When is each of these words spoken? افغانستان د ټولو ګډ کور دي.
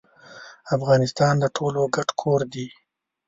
افغانستان 0.75 1.33
د 1.39 1.45
ټولو 1.57 1.81
ګډ 1.95 2.09
کور 2.21 2.41
دي. 2.53 2.67